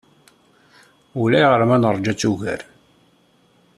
Ulayɣer 1.21 1.61
ma 1.67 1.77
neṛja-tt 1.77 2.29
ugar. 2.31 2.61